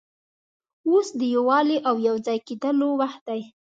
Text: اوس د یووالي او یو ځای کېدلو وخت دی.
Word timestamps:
اوس 0.89 1.07
د 1.19 1.21
یووالي 1.35 1.77
او 1.87 1.95
یو 2.07 2.15
ځای 2.25 2.37
کېدلو 2.47 2.89
وخت 3.01 3.21
دی. 3.29 3.41